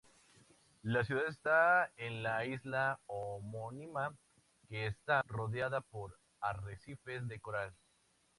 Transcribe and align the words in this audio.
La 0.81 1.03
ciudad 1.03 1.27
está 1.27 1.91
en 1.95 2.23
la 2.23 2.43
isla 2.43 2.99
homónima 3.05 4.17
que 4.67 4.87
está 4.87 5.21
rodeada 5.27 5.81
por 5.81 6.17
arrecifes 6.39 7.27
de 7.27 7.39
coral. 7.39 7.75